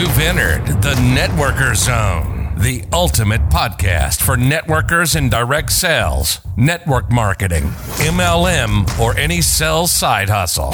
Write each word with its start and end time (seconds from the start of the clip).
You've 0.00 0.18
entered 0.18 0.66
the 0.80 0.94
Networker 0.94 1.76
Zone, 1.76 2.54
the 2.56 2.82
ultimate 2.90 3.42
podcast 3.50 4.22
for 4.22 4.34
networkers 4.34 5.14
in 5.14 5.28
direct 5.28 5.72
sales, 5.72 6.40
network 6.56 7.12
marketing, 7.12 7.64
MLM, 7.98 8.98
or 8.98 9.14
any 9.18 9.42
sales 9.42 9.92
side 9.92 10.30
hustle. 10.30 10.72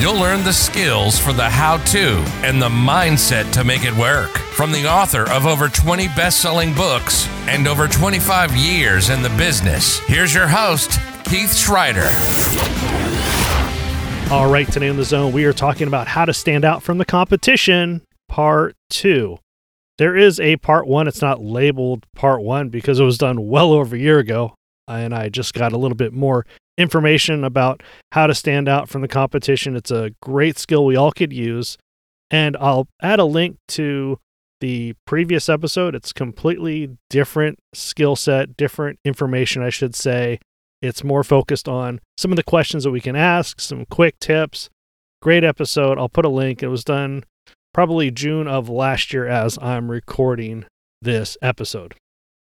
You'll 0.00 0.18
learn 0.18 0.42
the 0.42 0.54
skills 0.54 1.18
for 1.18 1.34
the 1.34 1.50
how 1.50 1.76
to 1.92 2.24
and 2.42 2.62
the 2.62 2.70
mindset 2.70 3.52
to 3.52 3.62
make 3.62 3.84
it 3.84 3.94
work 3.94 4.30
from 4.38 4.72
the 4.72 4.86
author 4.86 5.30
of 5.30 5.44
over 5.44 5.68
20 5.68 6.08
best 6.16 6.40
selling 6.40 6.72
books 6.72 7.28
and 7.46 7.68
over 7.68 7.88
25 7.88 8.56
years 8.56 9.10
in 9.10 9.20
the 9.20 9.28
business. 9.36 9.98
Here's 9.98 10.32
your 10.32 10.48
host, 10.48 10.92
Keith 11.26 11.52
Schreiter. 11.52 12.99
All 14.30 14.48
right, 14.48 14.70
today 14.70 14.86
in 14.86 14.96
the 14.96 15.02
zone, 15.02 15.32
we 15.32 15.44
are 15.44 15.52
talking 15.52 15.88
about 15.88 16.06
how 16.06 16.24
to 16.24 16.32
stand 16.32 16.64
out 16.64 16.84
from 16.84 16.98
the 16.98 17.04
competition, 17.04 18.02
part 18.28 18.76
two. 18.88 19.38
There 19.98 20.16
is 20.16 20.38
a 20.38 20.56
part 20.58 20.86
one. 20.86 21.08
It's 21.08 21.20
not 21.20 21.42
labeled 21.42 22.06
part 22.14 22.40
one 22.40 22.68
because 22.68 23.00
it 23.00 23.04
was 23.04 23.18
done 23.18 23.48
well 23.48 23.72
over 23.72 23.96
a 23.96 23.98
year 23.98 24.20
ago. 24.20 24.54
And 24.86 25.12
I 25.12 25.30
just 25.30 25.52
got 25.52 25.72
a 25.72 25.76
little 25.76 25.96
bit 25.96 26.12
more 26.12 26.46
information 26.78 27.42
about 27.42 27.82
how 28.12 28.28
to 28.28 28.34
stand 28.34 28.68
out 28.68 28.88
from 28.88 29.02
the 29.02 29.08
competition. 29.08 29.74
It's 29.74 29.90
a 29.90 30.12
great 30.22 30.60
skill 30.60 30.84
we 30.86 30.94
all 30.94 31.10
could 31.10 31.32
use. 31.32 31.76
And 32.30 32.56
I'll 32.60 32.86
add 33.02 33.18
a 33.18 33.24
link 33.24 33.56
to 33.70 34.20
the 34.60 34.94
previous 35.06 35.48
episode. 35.48 35.96
It's 35.96 36.12
completely 36.12 36.96
different 37.08 37.58
skill 37.74 38.14
set, 38.14 38.56
different 38.56 39.00
information, 39.04 39.60
I 39.60 39.70
should 39.70 39.96
say. 39.96 40.38
It's 40.82 41.04
more 41.04 41.22
focused 41.22 41.68
on 41.68 42.00
some 42.16 42.32
of 42.32 42.36
the 42.36 42.42
questions 42.42 42.84
that 42.84 42.90
we 42.90 43.00
can 43.00 43.16
ask, 43.16 43.60
some 43.60 43.84
quick 43.86 44.18
tips. 44.18 44.70
Great 45.20 45.44
episode. 45.44 45.98
I'll 45.98 46.08
put 46.08 46.24
a 46.24 46.30
link. 46.30 46.62
It 46.62 46.68
was 46.68 46.84
done 46.84 47.24
probably 47.74 48.10
June 48.10 48.48
of 48.48 48.68
last 48.68 49.12
year 49.12 49.26
as 49.26 49.58
I'm 49.60 49.90
recording 49.90 50.64
this 51.02 51.36
episode. 51.42 51.94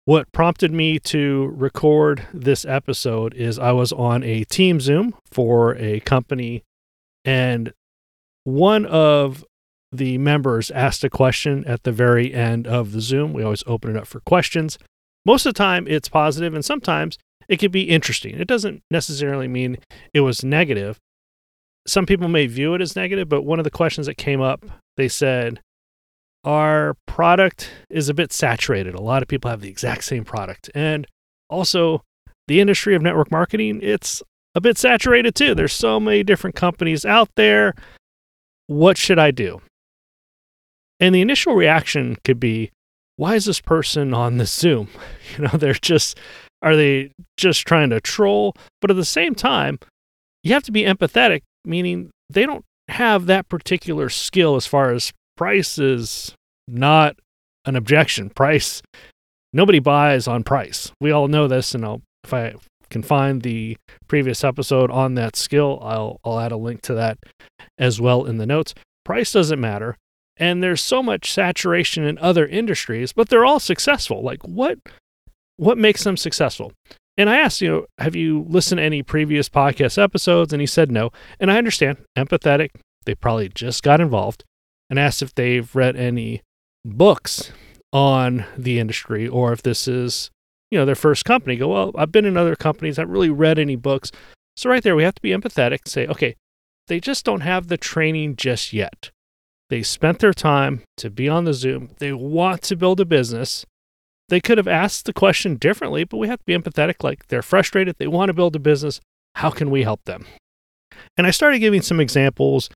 What 0.06 0.31
prompted 0.31 0.72
me 0.72 1.00
to 1.00 1.52
record 1.56 2.28
this 2.33 2.66
episode 2.66 3.33
is 3.36 3.58
I 3.58 3.72
was 3.72 3.94
on 3.94 4.23
a 4.23 4.44
team 4.44 4.81
Zoom 4.81 5.16
for 5.31 5.78
a 5.78 6.02
company, 6.02 6.64
and 7.23 7.73
one 8.44 8.86
of 8.86 9.45
the 9.94 10.17
members 10.17 10.72
asked 10.72 11.03
a 11.05 11.09
question 11.09 11.64
at 11.66 11.83
the 11.83 11.92
very 11.92 12.33
end 12.33 12.67
of 12.67 12.92
the 12.92 13.00
Zoom. 13.00 13.31
We 13.31 13.44
always 13.44 13.64
open 13.66 13.92
it 13.92 13.98
up 13.98 14.08
for 14.08 14.20
questions. 14.22 14.78
Most 15.26 15.45
of 15.45 15.53
the 15.53 15.58
time, 15.58 15.88
it's 15.88 16.09
positive, 16.09 16.53
and 16.53 16.66
sometimes 16.66 17.17
it 17.54 17.59
could 17.59 17.72
be 17.72 17.84
interesting. 17.84 18.34
It 18.34 18.48
doesn't 18.48 18.82
necessarily 18.90 19.48
mean 19.48 19.78
it 20.12 20.22
was 20.22 20.44
negative. 20.44 21.00
Some 21.86 22.08
people 22.08 22.28
may 22.28 22.48
view 22.48 22.73
it 22.73 22.82
as 22.82 22.95
negative, 22.95 23.30
but 23.30 23.44
one 23.44 23.60
of 23.60 23.64
the 23.64 23.70
questions 23.70 24.08
that 24.08 24.18
came 24.18 24.42
up, 24.42 24.66
they 24.98 25.08
said, 25.08 25.62
Our 26.44 26.95
product 27.06 27.70
is 27.92 28.10
a 28.10 28.14
bit 28.16 28.34
saturated. 28.34 28.95
A 28.95 29.02
lot 29.02 29.22
of 29.22 29.28
people 29.28 29.52
have 29.52 29.62
the 29.62 29.70
exact 29.70 30.04
same 30.04 30.26
product. 30.26 30.72
And 30.73 31.06
also, 31.48 32.02
the 32.48 32.60
industry 32.60 32.95
of 32.95 33.04
network 33.04 33.30
marketing, 33.30 33.82
it's 33.84 34.23
a 34.56 34.62
bit 34.62 34.80
saturated 34.80 35.36
too. 35.36 35.54
There's 35.54 35.73
so 35.73 36.00
many 36.00 36.23
different 36.23 36.56
companies 36.56 37.06
out 37.06 37.30
there. 37.36 37.76
What 38.66 38.98
should 38.98 39.20
I 39.20 39.30
do? 39.30 39.62
And 41.00 41.14
the 41.14 41.22
initial 41.22 41.54
reaction 41.54 42.17
could 42.23 42.40
be, 42.40 42.72
why 43.16 43.36
is 43.36 43.45
this 43.45 43.62
person 43.62 44.12
on 44.12 44.38
the 44.38 44.48
Zoom? 44.48 44.88
You 45.38 45.45
know, 45.45 45.58
they're 45.58 45.73
just, 45.73 46.20
are 46.64 46.75
they 46.75 47.11
just 47.38 47.67
trying 47.67 47.89
to 47.92 48.02
troll? 48.02 48.56
But 48.81 48.89
at 48.89 48.95
the 48.95 49.06
same 49.06 49.36
time, 49.36 49.80
you 50.44 50.53
have 50.53 50.64
to 50.64 50.72
be 50.72 50.83
empathetic, 50.83 51.42
meaning 51.66 52.09
they 52.30 52.45
don't 52.45 52.66
have 52.88 53.28
that 53.28 53.50
particular 53.50 54.09
skill 54.09 54.55
as 54.55 54.66
far 54.66 54.92
as 54.92 55.11
price 55.38 55.78
is 55.78 56.33
not 56.67 57.16
an 57.66 57.75
objection. 57.75 58.30
Price, 58.30 58.82
nobody 59.52 59.80
buys 59.80 60.27
on 60.27 60.43
price. 60.43 60.92
We 60.99 61.11
all 61.11 61.27
know 61.27 61.48
this, 61.48 61.76
and 61.76 61.86
I'll, 61.86 62.02
if 62.23 62.33
I 62.33 62.55
can 62.89 63.04
find 63.04 63.42
the 63.42 63.77
previous 64.08 64.43
episode 64.43 64.92
on 64.92 65.15
that 65.15 65.36
skill, 65.36 65.80
I'll, 65.82 66.20
I'll 66.23 66.39
add 66.39 66.52
a 66.52 66.58
link 66.58 66.82
to 66.83 66.93
that 66.95 67.17
as 67.77 67.99
well 67.99 68.26
in 68.26 68.38
the 68.38 68.45
notes. 68.45 68.73
Price 69.04 69.32
doesn't 69.32 69.59
matter. 69.59 69.98
And 70.38 70.64
there's 70.64 70.82
so 70.82 71.04
much 71.04 71.32
saturation 71.32 72.04
in 72.04 72.17
other 72.17 72.45
industries, 72.48 73.14
but 73.14 73.30
they're 73.30 73.45
all 73.45 73.59
successful. 73.59 74.23
Like 74.23 74.43
what 74.43 74.80
what 75.58 75.77
makes 75.77 76.03
them 76.03 76.17
successful? 76.17 76.73
And 77.17 77.30
I 77.30 77.37
asked, 77.37 77.61
you 77.61 77.69
know, 77.69 77.86
have 77.99 78.15
you 78.15 78.45
listened 78.49 78.80
to 78.80 78.83
any 78.83 79.03
previous 79.03 79.47
podcast 79.49 80.02
episodes? 80.02 80.52
And 80.52 80.61
he 80.61 80.65
said 80.65 80.91
no. 80.91 81.11
And 81.39 81.52
I 81.52 81.58
understand, 81.58 81.97
empathetic. 82.17 82.69
They 83.05 83.15
probably 83.15 83.49
just 83.49 83.83
got 83.83 84.02
involved 84.02 84.43
and 84.89 84.97
asked 84.97 85.21
if 85.21 85.36
they've 85.36 85.75
read 85.75 85.95
any 85.95 86.41
books 86.86 87.52
on 87.91 88.45
the 88.58 88.80
industry 88.80 89.27
or 89.27 89.53
if 89.53 89.61
this 89.61 89.87
is, 89.87 90.31
you 90.71 90.80
know, 90.80 90.86
their 90.86 90.95
first 90.95 91.25
company. 91.25 91.55
Go, 91.55 91.67
well, 91.67 91.91
I've 91.95 92.11
been 92.11 92.25
in 92.25 92.37
other 92.37 92.55
companies, 92.55 92.97
I 92.97 93.02
haven't 93.02 93.14
really 93.14 93.30
read 93.30 93.59
any 93.59 93.75
books. 93.75 94.11
So 94.55 94.70
right 94.70 94.83
there, 94.83 94.95
we 94.95 95.03
have 95.03 95.15
to 95.15 95.21
be 95.21 95.31
empathetic, 95.31 95.80
and 95.85 95.87
say, 95.87 96.08
okay, 96.08 96.35
they 96.87 96.99
just 96.99 97.25
don't 97.25 97.41
have 97.41 97.67
the 97.67 97.77
training 97.77 98.35
just 98.35 98.73
yet. 98.73 99.11
They 99.70 99.83
spent 99.83 100.20
their 100.20 100.33
time 100.33 100.83
to 100.97 101.09
be 101.09 101.30
on 101.30 101.45
the 101.45 101.53
Zoom. 101.53 101.91
They 101.99 102.14
want 102.14 102.61
to 102.64 102.75
build 102.75 102.99
a 102.99 103.05
business. 103.05 103.65
They 104.30 104.39
could 104.39 104.58
have 104.58 104.67
asked 104.67 105.06
the 105.06 105.14
question 105.14 105.56
differently, 105.56 106.04
but 106.04 106.17
we 106.17 106.28
have 106.28 106.39
to 106.39 106.45
be 106.45 106.58
empathetic. 106.58 107.04
Like 107.04 107.28
they're 107.28 107.42
frustrated. 107.42 107.98
They 107.98 108.08
want 108.08 108.30
to 108.30 108.34
build 108.34 108.56
a 108.56 108.60
business. 108.60 109.02
How 109.36 109.50
can 109.50 109.70
we 109.70 109.84
help 109.84 110.04
them? 110.06 110.26
And 111.17 111.28
I 111.28 111.32
started 111.32 111.60
giving 111.60 111.82
some 111.82 112.00
examples 112.00 112.70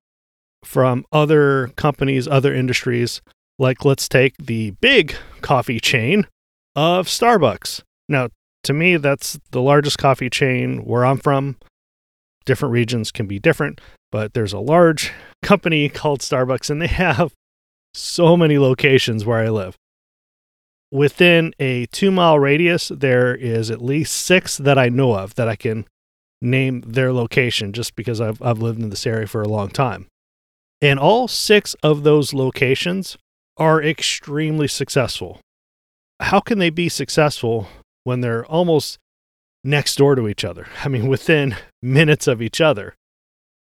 from 0.63 1.05
other 1.11 1.67
companies, 1.75 2.27
other 2.27 2.53
industries. 2.53 3.21
Like 3.59 3.85
let's 3.85 4.07
take 4.07 4.35
the 4.37 4.71
big 4.71 5.15
coffee 5.41 5.79
chain 5.79 6.27
of 6.75 7.07
Starbucks. 7.07 7.81
Now, 8.09 8.29
to 8.63 8.73
me, 8.73 8.97
that's 8.97 9.39
the 9.51 9.61
largest 9.61 9.97
coffee 9.97 10.29
chain 10.29 10.83
where 10.83 11.05
I'm 11.05 11.17
from. 11.17 11.57
Different 12.45 12.73
regions 12.73 13.11
can 13.11 13.27
be 13.27 13.39
different, 13.39 13.81
but 14.11 14.33
there's 14.33 14.53
a 14.53 14.59
large 14.59 15.11
company 15.41 15.89
called 15.89 16.19
Starbucks 16.19 16.69
and 16.69 16.81
they 16.81 16.87
have 16.87 17.33
so 17.93 18.37
many 18.37 18.57
locations 18.57 19.25
where 19.25 19.39
I 19.39 19.49
live. 19.49 19.75
Within 20.91 21.53
a 21.59 21.85
two 21.87 22.11
mile 22.11 22.39
radius, 22.39 22.89
there 22.89 23.35
is 23.35 23.69
at 23.69 23.81
least 23.81 24.13
six 24.13 24.57
that 24.57 24.77
I 24.77 24.89
know 24.89 25.15
of 25.15 25.35
that 25.35 25.47
I 25.47 25.55
can 25.55 25.85
name 26.41 26.81
their 26.81 27.11
location 27.11 27.73
just 27.73 27.95
because 27.95 28.21
I've, 28.21 28.41
I've 28.41 28.59
lived 28.59 28.81
in 28.81 28.89
this 28.89 29.05
area 29.05 29.27
for 29.27 29.41
a 29.41 29.49
long 29.49 29.69
time. 29.69 30.07
And 30.81 30.99
all 30.99 31.27
six 31.27 31.73
of 31.83 32.03
those 32.03 32.33
locations 32.33 33.17
are 33.57 33.81
extremely 33.81 34.67
successful. 34.67 35.41
How 36.19 36.39
can 36.39 36.59
they 36.59 36.69
be 36.69 36.89
successful 36.89 37.67
when 38.03 38.21
they're 38.21 38.45
almost 38.45 38.97
next 39.63 39.95
door 39.95 40.15
to 40.15 40.27
each 40.27 40.45
other? 40.45 40.67
I 40.83 40.87
mean, 40.87 41.07
within 41.07 41.55
minutes 41.81 42.27
of 42.27 42.41
each 42.41 42.61
other. 42.61 42.95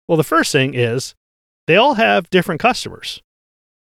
Well, 0.08 0.18
the 0.18 0.24
first 0.24 0.52
thing 0.52 0.74
is 0.74 1.14
they 1.66 1.76
all 1.76 1.94
have 1.94 2.28
different 2.28 2.60
customers. 2.60 3.22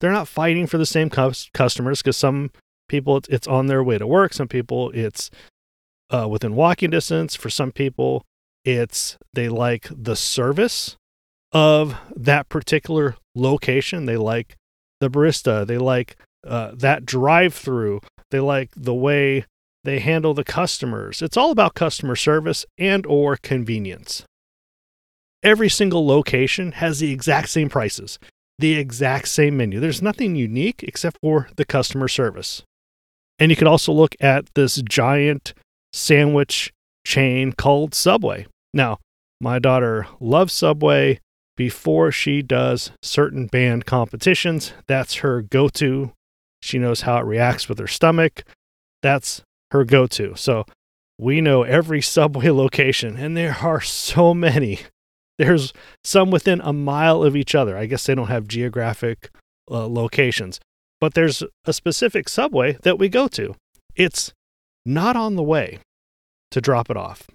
They're 0.00 0.12
not 0.12 0.28
fighting 0.28 0.66
for 0.66 0.78
the 0.78 0.86
same 0.86 1.10
customers 1.10 2.02
because 2.02 2.16
some 2.16 2.50
people 2.88 3.20
it's 3.28 3.46
on 3.46 3.66
their 3.66 3.82
way 3.82 3.98
to 3.98 4.06
work. 4.06 4.32
Some 4.32 4.48
people 4.48 4.90
it's 4.94 5.30
uh, 6.10 6.26
within 6.28 6.54
walking 6.54 6.90
distance. 6.90 7.34
For 7.34 7.50
some 7.50 7.72
people, 7.72 8.24
it's 8.64 9.18
they 9.34 9.48
like 9.48 9.88
the 9.90 10.16
service 10.16 10.96
of 11.52 11.96
that 12.16 12.48
particular 12.48 13.16
location. 13.34 14.06
They 14.06 14.16
like 14.16 14.56
the 15.00 15.10
barista. 15.10 15.66
They 15.66 15.78
like 15.78 16.16
uh, 16.46 16.72
that 16.74 17.04
drive 17.04 17.54
through. 17.54 18.00
They 18.30 18.40
like 18.40 18.70
the 18.76 18.94
way 18.94 19.44
they 19.84 20.00
handle 20.00 20.34
the 20.34 20.44
customers. 20.44 21.22
It's 21.22 21.36
all 21.36 21.50
about 21.50 21.74
customer 21.74 22.16
service 22.16 22.66
and 22.78 23.06
or 23.06 23.36
convenience 23.36 24.24
every 25.42 25.68
single 25.68 26.06
location 26.06 26.72
has 26.72 27.00
the 27.00 27.12
exact 27.12 27.48
same 27.48 27.68
prices, 27.68 28.18
the 28.58 28.74
exact 28.74 29.28
same 29.28 29.56
menu. 29.56 29.80
There's 29.80 30.02
nothing 30.02 30.36
unique 30.36 30.82
except 30.82 31.18
for 31.22 31.48
the 31.56 31.64
customer 31.64 32.08
service. 32.08 32.62
And 33.38 33.50
you 33.50 33.56
could 33.56 33.66
also 33.66 33.92
look 33.92 34.14
at 34.20 34.52
this 34.54 34.82
giant 34.82 35.54
sandwich 35.92 36.72
chain 37.06 37.52
called 37.52 37.94
Subway. 37.94 38.46
Now, 38.74 38.98
my 39.40 39.58
daughter 39.58 40.06
loves 40.20 40.52
Subway 40.52 41.20
before 41.56 42.12
she 42.12 42.42
does 42.42 42.90
certain 43.02 43.46
band 43.46 43.86
competitions. 43.86 44.72
That's 44.86 45.16
her 45.16 45.42
go 45.42 45.68
to. 45.70 46.12
She 46.60 46.78
knows 46.78 47.02
how 47.02 47.18
it 47.18 47.24
reacts 47.24 47.68
with 47.68 47.78
her 47.78 47.86
stomach. 47.86 48.42
That's 49.02 49.42
her 49.70 49.84
go 49.84 50.06
to. 50.08 50.34
So 50.36 50.64
we 51.18 51.40
know 51.40 51.62
every 51.62 52.02
Subway 52.02 52.50
location, 52.50 53.16
and 53.16 53.36
there 53.36 53.56
are 53.62 53.80
so 53.80 54.34
many 54.34 54.80
there's 55.38 55.72
some 56.04 56.30
within 56.30 56.60
a 56.60 56.72
mile 56.72 57.22
of 57.22 57.36
each 57.36 57.54
other. 57.54 57.76
I 57.78 57.86
guess 57.86 58.04
they 58.04 58.14
don't 58.14 58.26
have 58.26 58.48
geographic 58.48 59.30
uh, 59.70 59.86
locations, 59.86 60.60
but 61.00 61.14
there's 61.14 61.42
a 61.64 61.72
specific 61.72 62.28
subway 62.28 62.76
that 62.82 62.98
we 62.98 63.08
go 63.08 63.28
to. 63.28 63.54
It's 63.94 64.32
not 64.84 65.16
on 65.16 65.36
the 65.36 65.42
way 65.42 65.78
to 66.50 66.60
drop 66.60 66.90
it 66.90 66.96
off. 66.96 67.26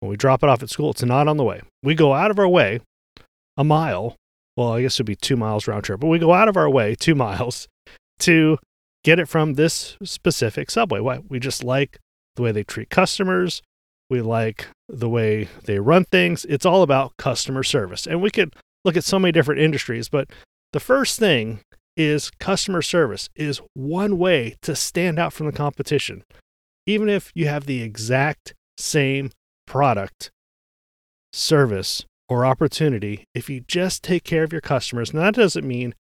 When 0.00 0.10
we 0.10 0.16
drop 0.16 0.42
it 0.42 0.48
off 0.48 0.62
at 0.62 0.70
school, 0.70 0.90
it's 0.90 1.02
not 1.02 1.28
on 1.28 1.36
the 1.36 1.44
way. 1.44 1.62
We 1.82 1.94
go 1.94 2.12
out 2.12 2.30
of 2.30 2.38
our 2.38 2.48
way 2.48 2.80
a 3.56 3.64
mile. 3.64 4.16
Well, 4.56 4.72
I 4.72 4.82
guess 4.82 4.96
it'd 4.96 5.06
be 5.06 5.16
two 5.16 5.36
miles 5.36 5.66
round 5.66 5.84
trip, 5.84 6.00
but 6.00 6.08
we 6.08 6.18
go 6.18 6.32
out 6.32 6.48
of 6.48 6.56
our 6.56 6.68
way 6.68 6.94
two 6.94 7.14
miles 7.16 7.68
to 8.20 8.58
get 9.04 9.18
it 9.18 9.28
from 9.28 9.54
this 9.54 9.96
specific 10.04 10.70
subway. 10.70 11.00
Why? 11.00 11.20
We 11.28 11.38
just 11.38 11.64
like 11.64 11.98
the 12.36 12.42
way 12.42 12.52
they 12.52 12.64
treat 12.64 12.90
customers. 12.90 13.62
We 14.08 14.20
like 14.20 14.68
the 14.88 15.08
way 15.08 15.48
they 15.64 15.78
run 15.78 16.04
things. 16.04 16.44
It's 16.44 16.66
all 16.66 16.82
about 16.82 17.16
customer 17.16 17.62
service. 17.62 18.06
And 18.06 18.20
we 18.20 18.30
could 18.30 18.54
look 18.84 18.96
at 18.96 19.04
so 19.04 19.18
many 19.18 19.32
different 19.32 19.60
industries, 19.60 20.08
but 20.08 20.28
the 20.72 20.80
first 20.80 21.18
thing 21.18 21.60
is 21.96 22.30
customer 22.38 22.82
service 22.82 23.28
is 23.34 23.60
one 23.74 24.18
way 24.18 24.56
to 24.62 24.74
stand 24.74 25.18
out 25.18 25.32
from 25.32 25.46
the 25.46 25.52
competition. 25.52 26.24
Even 26.86 27.08
if 27.08 27.30
you 27.34 27.46
have 27.46 27.66
the 27.66 27.82
exact 27.82 28.54
same 28.78 29.30
product, 29.66 30.30
service, 31.32 32.04
or 32.28 32.46
opportunity, 32.46 33.24
if 33.34 33.50
you 33.50 33.60
just 33.60 34.02
take 34.02 34.24
care 34.24 34.42
of 34.42 34.52
your 34.52 34.60
customers, 34.60 35.12
now 35.12 35.20
that 35.20 35.34
doesn't 35.34 35.66
mean 35.66 35.94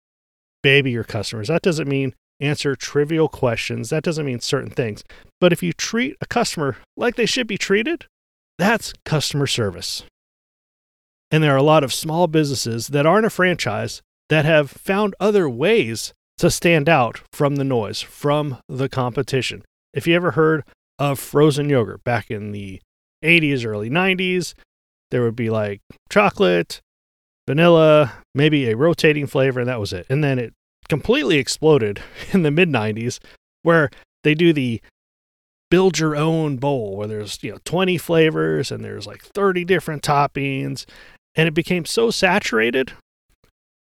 baby 0.61 0.91
your 0.91 1.03
customers. 1.03 1.47
That 1.47 1.61
doesn't 1.61 1.87
mean 1.87 2.13
answer 2.39 2.75
trivial 2.75 3.27
questions. 3.27 3.89
That 3.89 4.03
doesn't 4.03 4.25
mean 4.25 4.39
certain 4.39 4.71
things. 4.71 5.03
But 5.39 5.53
if 5.53 5.63
you 5.63 5.73
treat 5.73 6.15
a 6.21 6.25
customer 6.25 6.77
like 6.95 7.15
they 7.15 7.25
should 7.25 7.47
be 7.47 7.57
treated, 7.57 8.05
that's 8.57 8.93
customer 9.05 9.47
service. 9.47 10.03
And 11.31 11.43
there 11.43 11.53
are 11.53 11.57
a 11.57 11.63
lot 11.63 11.83
of 11.83 11.93
small 11.93 12.27
businesses 12.27 12.87
that 12.87 13.05
aren't 13.05 13.25
a 13.25 13.29
franchise 13.29 14.01
that 14.29 14.45
have 14.45 14.69
found 14.69 15.15
other 15.19 15.49
ways 15.49 16.13
to 16.37 16.49
stand 16.49 16.87
out 16.87 17.21
from 17.33 17.57
the 17.57 17.63
noise, 17.63 18.01
from 18.01 18.57
the 18.69 18.87
competition. 18.87 19.63
If 19.93 20.07
you 20.07 20.15
ever 20.15 20.31
heard 20.31 20.63
of 20.97 21.19
frozen 21.19 21.69
yogurt 21.69 22.03
back 22.03 22.31
in 22.31 22.51
the 22.51 22.81
80s, 23.23 23.65
early 23.65 23.89
90s, 23.89 24.53
there 25.11 25.23
would 25.23 25.35
be 25.35 25.49
like 25.49 25.81
chocolate, 26.09 26.79
vanilla, 27.47 28.13
maybe 28.35 28.69
a 28.69 28.77
rotating 28.77 29.27
flavor, 29.27 29.59
and 29.59 29.69
that 29.69 29.79
was 29.79 29.91
it. 29.91 30.05
And 30.09 30.23
then 30.23 30.39
it 30.39 30.53
completely 30.87 31.37
exploded 31.37 32.01
in 32.33 32.43
the 32.43 32.51
mid 32.51 32.69
90s 32.69 33.19
where 33.63 33.89
they 34.23 34.35
do 34.35 34.53
the 34.53 34.81
build 35.69 35.99
your 35.99 36.15
own 36.15 36.57
bowl 36.57 36.97
where 36.97 37.07
there's 37.07 37.37
you 37.43 37.51
know 37.51 37.59
20 37.63 37.97
flavors 37.99 38.71
and 38.71 38.83
there's 38.83 39.05
like 39.05 39.21
30 39.21 39.63
different 39.65 40.01
toppings 40.01 40.85
and 41.35 41.47
it 41.47 41.53
became 41.53 41.85
so 41.85 42.09
saturated 42.09 42.93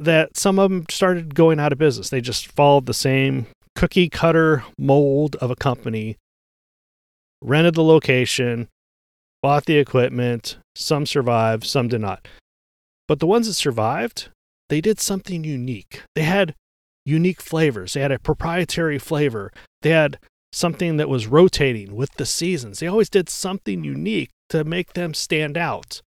that 0.04 0.37
some 0.37 0.58
of 0.58 0.70
them 0.70 0.84
started 0.90 1.34
going 1.34 1.58
out 1.58 1.72
of 1.72 1.78
business 1.78 2.10
they 2.10 2.20
just 2.20 2.46
followed 2.46 2.87
the 2.87 2.94
same 2.94 3.46
cookie 3.75 4.08
cutter 4.08 4.64
mold 4.78 5.37
of 5.37 5.50
a 5.50 5.56
company 5.56 6.16
rented 7.40 7.75
the 7.75 7.82
location 7.82 8.69
bought 9.43 9.66
the 9.66 9.78
equipment 9.78 10.56
some 10.75 11.06
survived 11.06 11.64
some 11.64 11.88
did 11.88 12.00
not 12.00 12.26
but 13.08 13.19
the 13.19 13.26
ones 13.26 13.46
that 13.46 13.54
survived 13.54 14.28
they 14.69 14.81
did 14.81 15.00
something 15.00 15.44
unique 15.44 16.02
they 16.14 16.22
had 16.22 16.55
unique 17.05 17.40
flavors. 17.40 17.94
They 17.94 18.00
had 18.00 18.12
a 18.12 18.19
proprietary 18.19 18.98
flavor. 18.98 19.52
They 19.82 19.90
had 19.90 20.19
something 20.52 20.96
that 20.98 21.08
was 21.08 21.26
rotating 21.26 21.94
with 21.94 22.12
the 22.14 22.26
seasons. 22.26 22.78
They 22.78 22.87
always 22.87 23.10
did 23.10 23.28
something 23.28 23.84
unique 23.84 24.31
to 24.50 24.64
make 24.64 24.93
them 24.93 25.14
stand 25.14 25.56
out. 25.56 26.02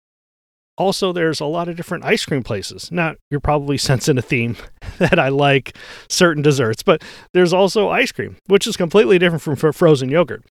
Also, 0.77 1.11
there's 1.11 1.39
a 1.39 1.45
lot 1.45 1.67
of 1.67 1.75
different 1.75 2.05
ice 2.05 2.25
cream 2.25 2.43
places. 2.43 2.91
Now, 2.91 3.15
you're 3.29 3.39
probably 3.39 3.77
sensing 3.89 4.17
a 4.17 4.21
theme 4.21 4.55
that 4.97 5.19
I 5.19 5.29
like 5.29 5.75
certain 6.09 6.41
desserts, 6.41 6.83
but 6.83 7.03
there's 7.33 7.53
also 7.53 7.89
ice 7.89 8.11
cream, 8.11 8.37
which 8.47 8.65
is 8.65 8.77
completely 8.77 9.19
different 9.19 9.41
from 9.41 9.73
frozen 9.73 10.09
yogurt. 10.09 10.43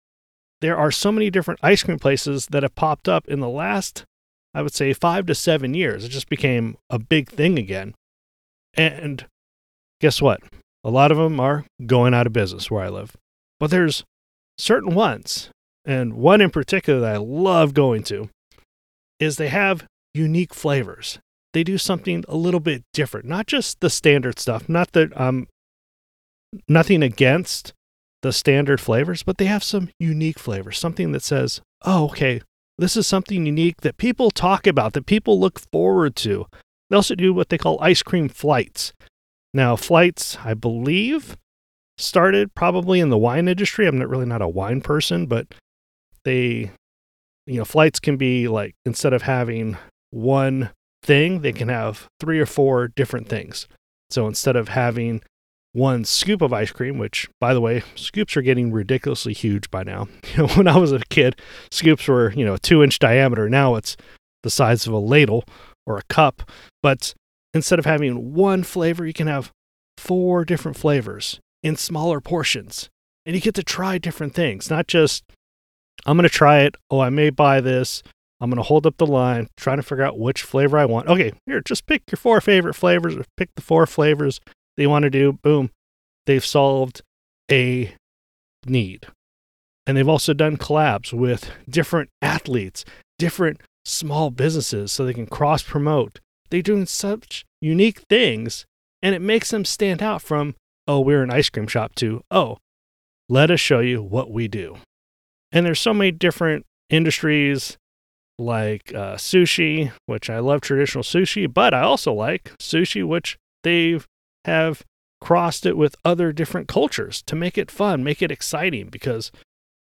There 0.61 0.77
are 0.77 0.91
so 0.91 1.13
many 1.13 1.31
different 1.31 1.61
ice 1.63 1.83
cream 1.83 1.99
places 1.99 2.49
that 2.51 2.65
have 2.65 2.75
popped 2.75 3.09
up 3.09 3.29
in 3.29 3.41
the 3.41 3.49
last, 3.49 4.05
I 4.53 4.63
would 4.63 4.75
say, 4.75 4.93
five 4.93 5.27
to 5.27 5.35
seven 5.35 5.73
years. 5.73 6.05
It 6.05 6.09
just 6.09 6.29
became 6.29 6.77
a 6.91 6.99
big 6.99 7.29
thing 7.29 7.59
again. 7.59 7.95
And 8.75 9.25
guess 10.01 10.21
what? 10.21 10.41
A 10.85 10.91
lot 10.91 11.13
of 11.13 11.19
them 11.19 11.39
are 11.39 11.65
going 11.87 12.13
out 12.13 12.27
of 12.27 12.33
business 12.33 12.71
where 12.71 12.83
I 12.83 12.89
live. 12.89 13.17
But 13.61 13.71
there's 13.71 14.05
certain 14.59 14.95
ones, 14.95 15.51
and 15.85 16.15
one 16.15 16.41
in 16.41 16.51
particular 16.51 17.01
that 17.01 17.15
I 17.15 17.19
love 17.19 17.75
going 17.75 18.03
to, 18.05 18.29
is 19.21 19.37
they 19.37 19.49
have 19.49 19.85
unique 20.19 20.53
flavors. 20.53 21.19
They 21.55 21.65
do 21.65 21.79
something 21.79 22.25
a 22.29 22.37
little 22.37 22.61
bit 22.61 22.83
different, 22.93 23.27
not 23.27 23.47
just 23.47 23.81
the 23.81 23.89
standard 23.89 24.39
stuff. 24.39 24.69
Not 24.69 24.93
that 24.93 25.19
um, 25.19 25.47
nothing 26.69 27.03
against 27.03 27.73
the 28.23 28.33
standard 28.33 28.81
flavors, 28.81 29.23
but 29.23 29.39
they 29.39 29.47
have 29.47 29.65
some 29.65 29.89
unique 29.99 30.39
flavors, 30.39 30.79
something 30.79 31.13
that 31.13 31.23
says, 31.23 31.61
oh, 31.85 32.07
okay, 32.07 32.43
this 32.77 32.97
is 32.97 33.07
something 33.07 33.47
unique 33.47 33.81
that 33.81 33.97
people 33.97 34.31
talk 34.31 34.67
about, 34.67 34.93
that 34.93 35.07
people 35.07 35.39
look 35.39 35.61
forward 35.73 36.17
to. 36.17 36.47
They 36.91 36.97
also 36.97 37.15
do 37.15 37.33
what 37.33 37.49
they 37.49 37.59
call 37.59 37.79
ice 37.81 38.03
cream 38.03 38.29
flights. 38.29 38.93
Now, 39.55 39.77
flights, 39.77 40.37
I 40.45 40.55
believe, 40.55 41.37
started 41.97 42.55
probably 42.55 43.01
in 43.01 43.09
the 43.09 43.19
wine 43.19 43.49
industry. 43.49 43.87
I'm 43.87 43.99
not 43.99 44.09
really 44.09 44.27
not 44.27 44.43
a 44.43 44.49
wine 44.49 44.81
person, 44.81 45.27
but 45.27 45.47
they, 46.25 46.71
you 47.47 47.59
know, 47.59 47.65
flights 47.65 47.99
can 47.99 48.17
be 48.17 48.49
like 48.49 48.75
instead 48.85 49.13
of 49.13 49.23
having 49.23 49.77
one 50.11 50.71
thing, 51.03 51.41
they 51.41 51.53
can 51.53 51.69
have 51.69 52.09
three 52.21 52.39
or 52.39 52.47
four 52.47 52.89
different 52.89 53.29
things. 53.29 53.69
So 54.11 54.27
instead 54.27 54.57
of 54.57 54.69
having 54.69 55.23
one 55.73 56.05
scoop 56.05 56.43
of 56.43 56.53
ice 56.53 56.73
cream, 56.73 56.99
which, 56.99 57.29
by 57.41 57.55
the 57.55 57.61
way, 57.61 57.83
scoops 57.95 58.37
are 58.37 58.43
getting 58.43 58.73
ridiculously 58.73 59.33
huge 59.33 59.71
by 59.71 59.83
now. 59.83 60.09
You 60.37 60.39
know, 60.47 60.49
when 60.49 60.69
I 60.69 60.77
was 60.77 60.93
a 60.93 61.01
kid, 61.09 61.41
scoops 61.71 62.09
were, 62.09 62.33
you 62.33 62.45
know, 62.45 62.55
a 62.55 62.59
two 62.59 62.83
inch 62.83 62.99
diameter. 62.99 63.49
Now 63.49 63.75
it's 63.75 63.97
the 64.43 64.51
size 64.51 64.87
of 64.87 64.93
a 64.93 64.99
ladle 64.99 65.45
or 65.87 65.99
a 65.99 66.03
cup. 66.09 66.51
But 66.83 67.15
instead 67.55 67.79
of 67.79 67.87
having 67.87 68.35
one 68.35 68.63
flavor, 68.63 69.07
you 69.07 69.13
can 69.13 69.27
have 69.27 69.53
four 69.97 70.45
different 70.45 70.77
flavors 70.77 71.41
in 71.63 71.77
smaller 71.77 72.21
portions. 72.21 72.89
And 73.27 73.35
you 73.35 73.43
get 73.43 73.55
to 73.57 73.63
try 73.63 73.99
different 73.99 74.35
things, 74.35 74.71
not 74.71 74.87
just, 74.87 75.23
I'm 76.07 76.17
going 76.17 76.29
to 76.29 76.35
try 76.35 76.61
it. 76.61 76.77
Oh, 76.91 77.01
I 77.01 77.11
may 77.11 77.31
buy 77.31 77.61
this. 77.61 78.03
I'm 78.41 78.51
going 78.51 78.59
to 78.59 78.63
hold 78.63 78.87
up 78.87 78.97
the 78.99 79.07
line, 79.07 79.49
trying 79.57 79.79
to 79.79 79.83
figure 79.83 80.05
out 80.05 80.19
which 80.19 80.43
flavor 80.43 80.79
I 80.79 80.85
want. 80.85 81.09
Okay, 81.09 81.33
here, 81.47 81.61
just 81.61 81.87
pick 81.87 82.03
your 82.11 82.17
four 82.17 82.41
favorite 82.41 82.75
flavors 82.75 83.17
or 83.17 83.25
pick 83.37 83.55
the 83.57 83.63
four 83.63 83.87
flavors 83.87 84.41
that 84.77 84.83
you 84.83 84.91
want 84.91 85.05
to 85.05 85.11
do. 85.11 85.33
Boom. 85.43 85.71
They've 86.27 86.45
solved 86.45 87.03
a 87.51 87.95
need. 88.67 89.07
And 89.87 89.97
they've 89.97 90.09
also 90.09 90.35
done 90.35 90.57
collabs 90.57 91.13
with 91.13 91.51
different 91.69 92.11
athletes, 92.23 92.85
different 93.19 93.61
small 93.85 94.31
businesses 94.31 94.93
so 94.93 95.05
they 95.05 95.15
can 95.15 95.27
cross 95.27 95.63
promote 95.63 96.21
they're 96.51 96.63
doing 96.63 96.87
such 96.87 97.45
unique 97.61 98.01
things 98.09 98.65
and 99.03 99.15
it 99.15 99.21
makes 99.21 99.51
them 99.51 99.65
stand 99.65 100.03
out 100.03 100.23
from, 100.23 100.55
oh, 100.87 101.01
we're 101.01 101.23
an 101.23 101.31
ice 101.31 101.49
cream 101.51 101.67
shop 101.67 101.95
to, 101.97 102.23
oh, 102.31 102.59
let 103.29 103.51
us 103.51 103.61
show 103.61 103.81
you 103.81 104.03
what 104.03 104.31
we 104.31 104.49
do. 104.49 104.79
And 105.53 105.65
there's 105.65 105.81
so 105.81 105.95
many 105.95 106.11
different 106.11 106.67
industries 106.91 107.77
like 108.39 108.95
uh, 108.95 109.17
sushi, 109.17 109.93
which 110.07 110.31
I 110.31 110.39
love 110.39 110.61
traditional 110.61 111.05
sushi, 111.05 111.53
but 111.53 111.75
I 111.75 111.81
also 111.81 112.13
like 112.13 112.53
sushi, 112.59 113.07
which 113.07 113.37
they 113.65 113.99
have 114.45 114.85
crossed 115.21 115.67
it 115.67 115.77
with 115.77 115.97
other 116.05 116.33
different 116.33 116.69
cultures 116.69 117.23
to 117.23 117.35
make 117.35 117.59
it 117.59 117.71
fun, 117.71 118.05
make 118.05 118.23
it 118.23 118.31
exciting 118.31 118.89
because 118.89 119.33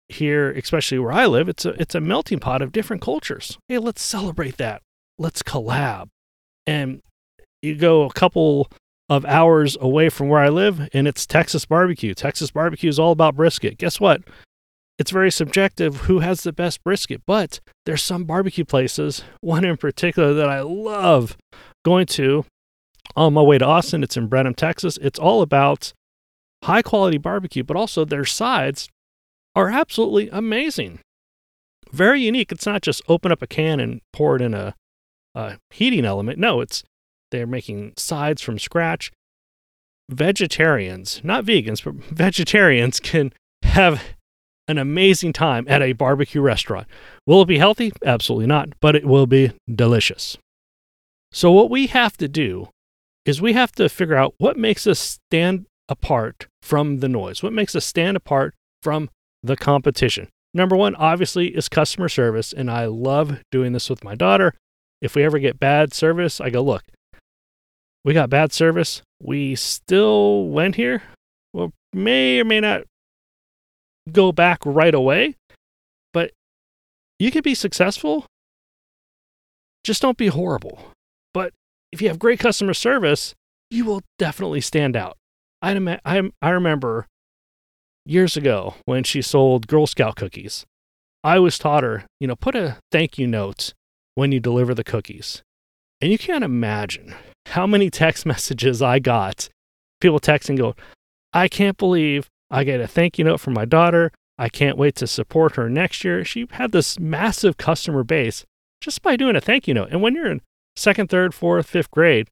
here, 0.08 0.50
especially 0.52 0.98
where 0.98 1.12
I 1.12 1.26
live, 1.26 1.48
it's 1.48 1.64
a 1.64 1.70
it's 1.80 1.94
a 1.94 2.00
melting 2.00 2.40
pot 2.40 2.62
of 2.62 2.72
different 2.72 3.02
cultures. 3.02 3.58
Hey, 3.68 3.78
let's 3.78 4.02
celebrate 4.02 4.56
that. 4.56 4.82
Let's 5.18 5.42
collab 5.42 6.08
and 6.66 7.02
you 7.62 7.74
go 7.74 8.04
a 8.04 8.12
couple 8.12 8.70
of 9.08 9.24
hours 9.24 9.76
away 9.80 10.08
from 10.08 10.28
where 10.28 10.40
I 10.40 10.48
live, 10.48 10.88
and 10.92 11.08
it's 11.08 11.26
Texas 11.26 11.64
barbecue. 11.66 12.14
Texas 12.14 12.52
barbecue 12.52 12.88
is 12.88 12.98
all 12.98 13.12
about 13.12 13.34
brisket. 13.34 13.76
Guess 13.76 14.00
what? 14.00 14.22
It's 15.00 15.10
very 15.10 15.30
subjective 15.30 16.02
who 16.02 16.18
has 16.18 16.42
the 16.42 16.52
best 16.52 16.84
brisket, 16.84 17.22
but 17.26 17.60
there's 17.86 18.02
some 18.02 18.24
barbecue 18.24 18.66
places, 18.66 19.24
one 19.40 19.64
in 19.64 19.78
particular 19.78 20.34
that 20.34 20.50
I 20.50 20.60
love 20.60 21.38
going 21.86 22.04
to 22.08 22.44
on 23.16 23.32
my 23.32 23.40
way 23.40 23.56
to 23.56 23.64
Austin. 23.64 24.02
It's 24.02 24.18
in 24.18 24.26
Brenham, 24.26 24.52
Texas. 24.52 24.98
It's 25.00 25.18
all 25.18 25.40
about 25.40 25.94
high 26.64 26.82
quality 26.82 27.16
barbecue, 27.16 27.64
but 27.64 27.78
also 27.78 28.04
their 28.04 28.26
sides 28.26 28.90
are 29.56 29.70
absolutely 29.70 30.28
amazing. 30.28 31.00
Very 31.90 32.20
unique. 32.20 32.52
It's 32.52 32.66
not 32.66 32.82
just 32.82 33.00
open 33.08 33.32
up 33.32 33.40
a 33.40 33.46
can 33.46 33.80
and 33.80 34.02
pour 34.12 34.36
it 34.36 34.42
in 34.42 34.52
a 34.52 34.74
a 35.34 35.56
heating 35.70 36.04
element. 36.04 36.38
No, 36.38 36.60
it's 36.60 36.84
they're 37.30 37.46
making 37.46 37.94
sides 37.96 38.42
from 38.42 38.58
scratch. 38.58 39.10
Vegetarians, 40.10 41.22
not 41.24 41.46
vegans, 41.46 41.82
but 41.82 41.94
vegetarians 42.14 43.00
can 43.00 43.32
have 43.62 44.02
an 44.70 44.78
amazing 44.78 45.32
time 45.32 45.66
at 45.68 45.82
a 45.82 45.92
barbecue 45.92 46.40
restaurant. 46.40 46.86
Will 47.26 47.42
it 47.42 47.48
be 47.48 47.58
healthy? 47.58 47.92
Absolutely 48.04 48.46
not, 48.46 48.68
but 48.80 48.96
it 48.96 49.04
will 49.04 49.26
be 49.26 49.52
delicious. 49.72 50.38
So, 51.32 51.52
what 51.52 51.70
we 51.70 51.88
have 51.88 52.16
to 52.16 52.28
do 52.28 52.68
is 53.24 53.42
we 53.42 53.52
have 53.52 53.72
to 53.72 53.88
figure 53.88 54.16
out 54.16 54.34
what 54.38 54.56
makes 54.56 54.86
us 54.86 54.98
stand 54.98 55.66
apart 55.88 56.46
from 56.62 56.98
the 56.98 57.08
noise, 57.08 57.42
what 57.42 57.52
makes 57.52 57.74
us 57.74 57.84
stand 57.84 58.16
apart 58.16 58.54
from 58.82 59.10
the 59.42 59.56
competition. 59.56 60.28
Number 60.52 60.76
one, 60.76 60.94
obviously, 60.96 61.48
is 61.48 61.68
customer 61.68 62.08
service, 62.08 62.52
and 62.52 62.70
I 62.70 62.86
love 62.86 63.38
doing 63.52 63.72
this 63.72 63.90
with 63.90 64.02
my 64.02 64.14
daughter. 64.14 64.54
if 65.00 65.14
we 65.14 65.24
ever 65.24 65.38
get 65.38 65.58
bad 65.58 65.94
service, 65.94 66.42
I 66.42 66.50
go, 66.50 66.60
look, 66.60 66.82
we 68.04 68.12
got 68.12 68.28
bad 68.28 68.52
service. 68.52 69.00
We 69.22 69.54
still 69.54 70.48
went 70.48 70.76
here. 70.76 71.02
Well, 71.54 71.72
may 71.92 72.40
or 72.40 72.44
may 72.44 72.60
not 72.60 72.82
go 74.10 74.32
back 74.32 74.58
right 74.64 74.94
away, 74.94 75.36
but 76.12 76.32
you 77.18 77.30
can 77.30 77.42
be 77.42 77.54
successful. 77.54 78.26
Just 79.84 80.02
don't 80.02 80.18
be 80.18 80.28
horrible. 80.28 80.80
But 81.32 81.52
if 81.92 82.02
you 82.02 82.08
have 82.08 82.18
great 82.18 82.38
customer 82.38 82.74
service, 82.74 83.34
you 83.70 83.84
will 83.84 84.02
definitely 84.18 84.60
stand 84.60 84.96
out. 84.96 85.16
I, 85.62 85.98
I, 86.04 86.30
I 86.42 86.50
remember 86.50 87.06
years 88.06 88.36
ago 88.36 88.74
when 88.84 89.04
she 89.04 89.22
sold 89.22 89.66
Girl 89.66 89.86
Scout 89.86 90.16
cookies. 90.16 90.64
I 91.22 91.38
was 91.38 91.58
taught 91.58 91.82
her, 91.82 92.04
you 92.18 92.26
know, 92.26 92.36
put 92.36 92.56
a 92.56 92.78
thank 92.90 93.18
you 93.18 93.26
note 93.26 93.74
when 94.14 94.32
you 94.32 94.40
deliver 94.40 94.74
the 94.74 94.84
cookies. 94.84 95.42
And 96.00 96.10
you 96.10 96.18
can't 96.18 96.44
imagine 96.44 97.14
how 97.46 97.66
many 97.66 97.90
text 97.90 98.24
messages 98.26 98.80
I 98.82 98.98
got. 98.98 99.48
People 100.00 100.20
texting 100.20 100.56
go, 100.56 100.74
I 101.32 101.46
can't 101.46 101.76
believe 101.76 102.26
I 102.50 102.64
get 102.64 102.80
a 102.80 102.86
thank 102.86 103.18
you 103.18 103.24
note 103.24 103.40
from 103.40 103.54
my 103.54 103.64
daughter. 103.64 104.12
I 104.38 104.48
can't 104.48 104.78
wait 104.78 104.96
to 104.96 105.06
support 105.06 105.56
her 105.56 105.68
next 105.68 106.02
year. 106.02 106.24
She 106.24 106.46
had 106.52 106.72
this 106.72 106.98
massive 106.98 107.56
customer 107.56 108.02
base 108.02 108.44
just 108.80 109.02
by 109.02 109.16
doing 109.16 109.36
a 109.36 109.40
thank 109.40 109.68
you 109.68 109.74
note. 109.74 109.88
And 109.90 110.02
when 110.02 110.14
you're 110.14 110.30
in 110.30 110.40
second, 110.76 111.10
third, 111.10 111.34
fourth, 111.34 111.66
fifth 111.66 111.90
grade, 111.90 112.28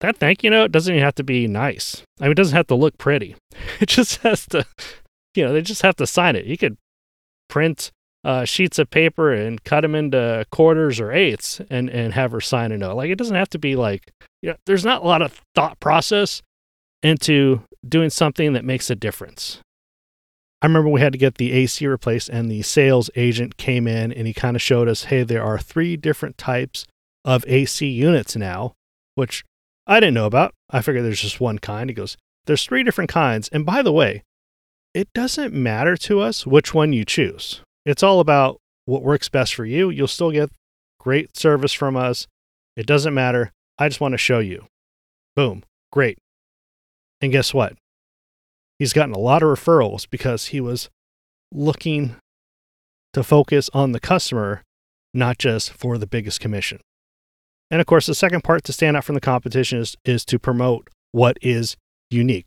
that 0.00 0.16
thank 0.16 0.42
you 0.42 0.50
note 0.50 0.72
doesn't 0.72 0.92
even 0.92 1.04
have 1.04 1.14
to 1.16 1.24
be 1.24 1.46
nice. 1.46 2.02
I 2.20 2.24
mean, 2.24 2.32
it 2.32 2.36
doesn't 2.36 2.56
have 2.56 2.66
to 2.68 2.74
look 2.74 2.98
pretty. 2.98 3.36
It 3.80 3.88
just 3.88 4.18
has 4.22 4.46
to, 4.48 4.64
you 5.34 5.44
know, 5.44 5.52
they 5.52 5.60
just 5.60 5.82
have 5.82 5.96
to 5.96 6.06
sign 6.06 6.36
it. 6.36 6.46
You 6.46 6.56
could 6.56 6.76
print 7.48 7.90
uh, 8.24 8.44
sheets 8.44 8.78
of 8.78 8.90
paper 8.90 9.32
and 9.32 9.62
cut 9.64 9.80
them 9.80 9.94
into 9.94 10.46
quarters 10.52 11.00
or 11.00 11.10
eighths 11.12 11.60
and, 11.68 11.90
and 11.90 12.14
have 12.14 12.30
her 12.30 12.40
sign 12.40 12.70
a 12.70 12.78
note. 12.78 12.96
Like, 12.96 13.10
it 13.10 13.18
doesn't 13.18 13.34
have 13.34 13.50
to 13.50 13.58
be 13.58 13.74
like, 13.74 14.12
you 14.40 14.50
know, 14.50 14.56
there's 14.66 14.84
not 14.84 15.02
a 15.02 15.06
lot 15.06 15.20
of 15.20 15.40
thought 15.54 15.80
process 15.80 16.42
into 17.02 17.62
doing 17.86 18.10
something 18.10 18.52
that 18.52 18.64
makes 18.64 18.90
a 18.90 18.94
difference. 18.94 19.60
I 20.60 20.66
remember 20.66 20.88
we 20.88 21.00
had 21.00 21.12
to 21.12 21.18
get 21.18 21.36
the 21.36 21.52
AC 21.52 21.84
replaced, 21.86 22.28
and 22.28 22.48
the 22.50 22.62
sales 22.62 23.10
agent 23.16 23.56
came 23.56 23.88
in 23.88 24.12
and 24.12 24.28
he 24.28 24.32
kind 24.32 24.54
of 24.54 24.62
showed 24.62 24.88
us 24.88 25.04
hey, 25.04 25.24
there 25.24 25.42
are 25.42 25.58
three 25.58 25.96
different 25.96 26.38
types 26.38 26.86
of 27.24 27.44
AC 27.48 27.86
units 27.86 28.36
now, 28.36 28.74
which 29.16 29.44
I 29.86 29.98
didn't 29.98 30.14
know 30.14 30.26
about. 30.26 30.54
I 30.70 30.80
figured 30.80 31.04
there's 31.04 31.20
just 31.20 31.40
one 31.40 31.58
kind. 31.58 31.90
He 31.90 31.94
goes, 31.94 32.16
There's 32.46 32.64
three 32.64 32.84
different 32.84 33.10
kinds. 33.10 33.48
And 33.48 33.66
by 33.66 33.82
the 33.82 33.92
way, 33.92 34.22
it 34.94 35.12
doesn't 35.14 35.52
matter 35.52 35.96
to 35.96 36.20
us 36.20 36.46
which 36.46 36.72
one 36.72 36.92
you 36.92 37.04
choose. 37.04 37.60
It's 37.84 38.02
all 38.02 38.20
about 38.20 38.60
what 38.84 39.02
works 39.02 39.28
best 39.28 39.54
for 39.54 39.64
you. 39.64 39.90
You'll 39.90 40.06
still 40.06 40.30
get 40.30 40.50
great 41.00 41.36
service 41.36 41.72
from 41.72 41.96
us. 41.96 42.28
It 42.76 42.86
doesn't 42.86 43.14
matter. 43.14 43.50
I 43.78 43.88
just 43.88 44.00
want 44.00 44.12
to 44.12 44.18
show 44.18 44.38
you. 44.38 44.66
Boom. 45.34 45.64
Great. 45.90 46.18
And 47.22 47.30
guess 47.30 47.54
what? 47.54 47.74
He's 48.78 48.92
gotten 48.92 49.14
a 49.14 49.18
lot 49.18 49.44
of 49.44 49.48
referrals 49.48 50.10
because 50.10 50.46
he 50.46 50.60
was 50.60 50.90
looking 51.52 52.16
to 53.12 53.22
focus 53.22 53.70
on 53.72 53.92
the 53.92 54.00
customer, 54.00 54.62
not 55.14 55.38
just 55.38 55.72
for 55.72 55.98
the 55.98 56.06
biggest 56.06 56.40
commission. 56.40 56.80
And 57.70 57.80
of 57.80 57.86
course, 57.86 58.06
the 58.06 58.14
second 58.14 58.42
part 58.42 58.64
to 58.64 58.72
stand 58.72 58.96
out 58.96 59.04
from 59.04 59.14
the 59.14 59.20
competition 59.20 59.78
is, 59.78 59.96
is 60.04 60.24
to 60.26 60.38
promote 60.38 60.90
what 61.12 61.38
is 61.40 61.76
unique. 62.10 62.46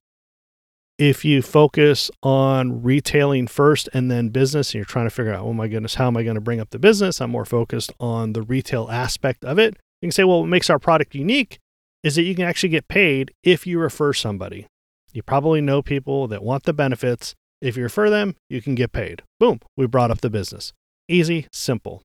If 0.97 1.25
you 1.25 1.41
focus 1.41 2.11
on 2.21 2.83
retailing 2.83 3.47
first 3.47 3.89
and 3.93 4.09
then 4.09 4.29
business, 4.29 4.69
and 4.69 4.75
you're 4.75 4.85
trying 4.85 5.07
to 5.07 5.09
figure 5.09 5.33
out, 5.33 5.43
oh 5.43 5.53
my 5.53 5.67
goodness, 5.67 5.95
how 5.95 6.07
am 6.07 6.17
I 6.17 6.23
going 6.23 6.35
to 6.35 6.41
bring 6.41 6.59
up 6.59 6.69
the 6.69 6.79
business? 6.79 7.21
I'm 7.21 7.31
more 7.31 7.45
focused 7.45 7.91
on 7.99 8.33
the 8.33 8.41
retail 8.41 8.89
aspect 8.91 9.43
of 9.45 9.57
it. 9.57 9.75
You 10.01 10.07
can 10.07 10.11
say, 10.11 10.23
well, 10.23 10.41
what 10.41 10.49
makes 10.49 10.69
our 10.69 10.79
product 10.79 11.15
unique 11.15 11.59
is 12.05 12.15
that 12.15 12.21
you 12.21 12.35
can 12.35 12.45
actually 12.45 12.69
get 12.69 12.87
paid 12.87 13.33
if 13.43 13.65
you 13.65 13.79
refer 13.79 14.13
somebody. 14.13 14.67
You 15.11 15.23
probably 15.23 15.59
know 15.59 15.81
people 15.81 16.27
that 16.27 16.43
want 16.43 16.63
the 16.63 16.73
benefits. 16.73 17.33
If 17.61 17.75
you 17.75 17.83
refer 17.83 18.11
them, 18.11 18.35
you 18.47 18.61
can 18.61 18.75
get 18.75 18.91
paid. 18.91 19.23
Boom, 19.39 19.59
we 19.75 19.87
brought 19.87 20.11
up 20.11 20.21
the 20.21 20.29
business. 20.29 20.71
Easy, 21.07 21.47
simple. 21.51 22.03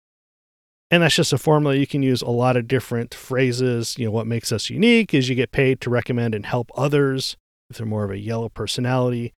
And 0.90 1.02
that's 1.02 1.14
just 1.14 1.34
a 1.34 1.38
formula 1.38 1.76
you 1.76 1.86
can 1.86 2.02
use 2.02 2.22
a 2.22 2.30
lot 2.30 2.56
of 2.56 2.66
different 2.66 3.12
phrases. 3.14 3.98
You 3.98 4.06
know, 4.06 4.10
what 4.10 4.26
makes 4.26 4.52
us 4.52 4.70
unique 4.70 5.12
is 5.12 5.28
you 5.28 5.34
get 5.34 5.52
paid 5.52 5.82
to 5.82 5.90
recommend 5.90 6.34
and 6.34 6.46
help 6.46 6.70
others 6.74 7.36
if 7.68 7.76
they're 7.76 7.86
more 7.86 8.04
of 8.04 8.10
a 8.10 8.18
yellow 8.18 8.48
personality. 8.48 9.34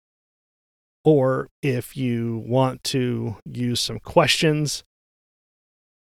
Or 1.04 1.48
if 1.60 1.96
you 1.96 2.44
want 2.46 2.84
to 2.84 3.36
use 3.44 3.80
some 3.80 3.98
questions, 3.98 4.84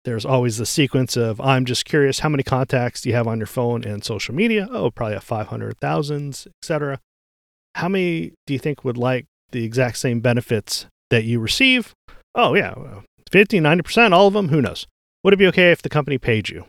there's 0.06 0.26
always 0.26 0.58
the 0.58 0.66
sequence 0.66 1.16
of 1.16 1.40
I'm 1.40 1.66
just 1.66 1.86
curious, 1.86 2.20
how 2.20 2.30
many 2.30 2.44
contacts 2.44 3.02
do 3.02 3.10
you 3.10 3.16
have 3.16 3.28
on 3.28 3.40
your 3.40 3.48
phone 3.48 3.84
and 3.84 4.04
social 4.04 4.36
media? 4.36 4.68
Oh, 4.72 4.92
probably 4.92 5.14
have 5.14 5.24
500,000, 5.24 6.46
etc. 6.62 7.00
How 7.76 7.90
many 7.90 8.34
do 8.46 8.54
you 8.54 8.60
think 8.60 8.84
would 8.84 8.98
like 8.98 9.26
the 9.52 9.64
exact 9.64 9.98
same 9.98 10.20
benefits 10.20 10.86
that 11.10 11.24
you 11.24 11.40
receive? 11.40 11.94
Oh, 12.36 12.56
yeah, 12.56 12.74
50, 13.32 13.60
90%, 13.60 14.12
all 14.12 14.28
of 14.28 14.34
them, 14.34 14.50
who 14.50 14.62
knows? 14.62 14.88
Would 15.24 15.34
it 15.34 15.38
be 15.38 15.48
okay 15.48 15.72
if 15.72 15.82
the 15.82 15.90
company 15.90 16.18
paid 16.18 16.50
you? 16.50 16.66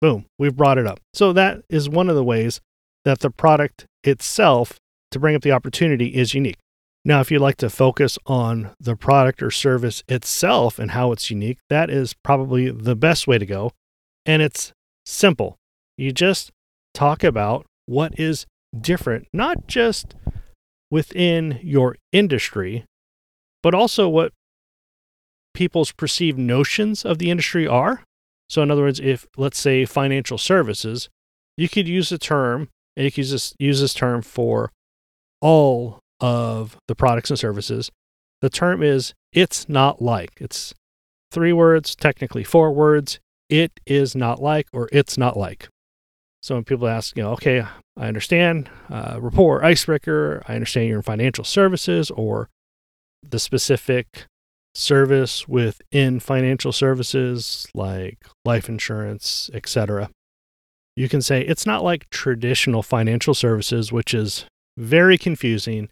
Boom, 0.00 0.26
we've 0.38 0.56
brought 0.56 0.78
it 0.78 0.86
up. 0.86 1.00
So 1.12 1.32
that 1.32 1.62
is 1.68 1.88
one 1.88 2.08
of 2.08 2.14
the 2.14 2.24
ways 2.24 2.60
that 3.04 3.20
the 3.20 3.30
product 3.30 3.86
itself 4.04 4.78
to 5.10 5.18
bring 5.18 5.34
up 5.34 5.42
the 5.42 5.52
opportunity 5.52 6.08
is 6.08 6.34
unique. 6.34 6.58
Now, 7.04 7.20
if 7.20 7.30
you'd 7.30 7.40
like 7.40 7.56
to 7.58 7.70
focus 7.70 8.18
on 8.26 8.70
the 8.80 8.96
product 8.96 9.42
or 9.42 9.50
service 9.50 10.02
itself 10.08 10.78
and 10.78 10.90
how 10.90 11.12
it's 11.12 11.30
unique, 11.30 11.58
that 11.70 11.90
is 11.90 12.14
probably 12.22 12.70
the 12.70 12.96
best 12.96 13.26
way 13.26 13.38
to 13.38 13.46
go. 13.46 13.72
And 14.26 14.42
it's 14.42 14.72
simple. 15.06 15.56
You 15.96 16.12
just 16.12 16.50
talk 16.92 17.24
about 17.24 17.66
what 17.86 18.18
is 18.18 18.46
different, 18.78 19.26
not 19.32 19.66
just 19.66 20.14
within 20.90 21.60
your 21.62 21.96
industry, 22.12 22.84
but 23.62 23.74
also 23.74 24.08
what 24.08 24.32
people's 25.54 25.92
perceived 25.92 26.38
notions 26.38 27.04
of 27.04 27.18
the 27.18 27.30
industry 27.30 27.66
are. 27.66 28.02
So, 28.48 28.62
in 28.62 28.70
other 28.70 28.82
words, 28.82 29.00
if 29.00 29.26
let's 29.36 29.58
say 29.58 29.84
financial 29.84 30.38
services, 30.38 31.08
you 31.56 31.68
could 31.68 31.88
use 31.88 32.12
a 32.12 32.18
term, 32.18 32.68
and 32.96 33.04
you 33.04 33.10
could 33.10 33.18
use 33.18 33.30
this, 33.30 33.54
use 33.58 33.80
this 33.80 33.94
term 33.94 34.22
for 34.22 34.70
all 35.40 36.00
of 36.20 36.76
the 36.88 36.94
products 36.94 37.30
and 37.30 37.38
services. 37.38 37.90
The 38.40 38.50
term 38.50 38.82
is 38.82 39.14
it's 39.32 39.68
not 39.68 40.00
like. 40.00 40.32
It's 40.40 40.74
three 41.30 41.52
words, 41.52 41.94
technically 41.94 42.44
four 42.44 42.72
words. 42.72 43.20
It 43.48 43.80
is 43.86 44.14
not 44.14 44.42
like, 44.42 44.68
or 44.72 44.88
it's 44.92 45.16
not 45.16 45.36
like. 45.36 45.68
So 46.42 46.54
when 46.54 46.64
people 46.64 46.86
ask, 46.86 47.16
you 47.16 47.22
know, 47.22 47.32
okay, 47.32 47.64
I 47.96 48.06
understand 48.06 48.70
uh, 48.90 49.18
rapport 49.20 49.64
icebreaker, 49.64 50.42
I 50.46 50.54
understand 50.54 50.88
you're 50.88 50.98
in 50.98 51.02
financial 51.02 51.44
services 51.44 52.10
or 52.10 52.48
the 53.28 53.38
specific 53.38 54.26
service 54.74 55.48
within 55.48 56.20
financial 56.20 56.72
services 56.72 57.66
like 57.74 58.18
life 58.44 58.68
insurance, 58.68 59.50
etc. 59.52 60.10
You 60.94 61.08
can 61.08 61.22
say 61.22 61.42
it's 61.42 61.66
not 61.66 61.82
like 61.82 62.08
traditional 62.10 62.82
financial 62.82 63.34
services, 63.34 63.92
which 63.92 64.14
is 64.14 64.44
very 64.76 65.18
confusing, 65.18 65.88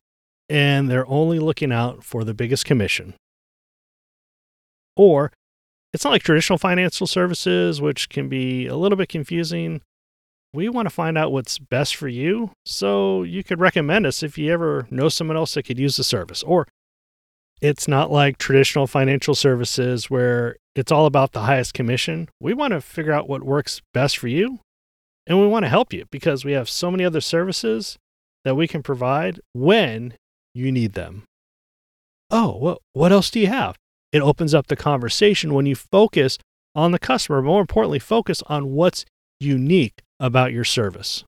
and 0.49 0.91
they're 0.91 1.09
only 1.09 1.39
looking 1.39 1.73
out 1.73 2.05
for 2.05 2.25
the 2.25 2.35
biggest 2.35 2.65
commission. 2.65 3.15
Or 4.97 5.33
it's 5.93 6.05
not 6.05 6.11
like 6.11 6.23
traditional 6.23 6.59
financial 6.59 7.07
services, 7.07 7.81
which 7.81 8.09
can 8.09 8.29
be 8.29 8.67
a 8.67 8.77
little 8.77 8.97
bit 8.97 9.09
confusing. 9.09 9.81
We 10.53 10.69
want 10.69 10.87
to 10.87 10.95
find 10.95 11.19
out 11.19 11.33
what's 11.33 11.59
best 11.59 11.97
for 11.97 12.09
you, 12.09 12.53
so 12.65 13.23
you 13.23 13.45
could 13.45 13.61
recommend 13.61 14.07
us 14.07 14.23
if 14.23 14.39
you 14.39 14.53
ever 14.53 14.87
know 14.91 15.09
someone 15.09 15.37
else 15.37 15.55
that 15.55 15.65
could 15.65 15.79
use 15.79 15.97
the 15.97 16.05
service. 16.05 16.43
Or 16.43 16.67
it's 17.61 17.89
not 17.89 18.11
like 18.11 18.39
traditional 18.39 18.87
financial 18.87 19.35
services 19.35 20.11
where 20.11 20.57
it's 20.75 20.93
all 20.93 21.07
about 21.07 21.33
the 21.33 21.43
highest 21.43 21.75
commission. 21.75 22.29
We 22.41 22.55
want 22.55 22.73
to 22.73 22.81
figure 22.81 23.13
out 23.13 23.29
what 23.29 23.43
works 23.43 23.81
best 23.93 24.19
for 24.19 24.29
you 24.29 24.61
and 25.27 25.41
we 25.41 25.47
want 25.47 25.65
to 25.65 25.69
help 25.71 25.93
you 25.93 26.05
because 26.11 26.45
we 26.45 26.53
have 26.53 26.69
so 26.69 26.91
many 26.91 27.05
other 27.05 27.21
services 27.21 27.99
that 28.45 28.55
we 28.55 28.69
can 28.69 28.83
provide 28.83 29.41
when 29.53 30.15
you 30.57 30.73
need 30.73 30.95
them. 30.95 31.25
Oh, 32.31 32.57
well, 32.57 32.79
what 32.93 33.13
else 33.13 33.31
do 33.31 33.39
you 33.39 33.47
have? 33.47 33.77
It 34.13 34.23
opens 34.23 34.55
up 34.55 34.67
the 34.67 34.77
conversation 34.77 35.55
when 35.55 35.67
you 35.67 35.77
focus 35.77 36.39
on 36.75 36.93
the 36.93 36.99
customer, 36.99 37.43
more 37.43 37.61
importantly, 37.61 37.99
focus 37.99 38.43
on 38.47 38.73
what's 38.73 39.05
unique 39.39 40.01
about 40.19 40.53
your 40.53 40.65
service. 40.65 41.25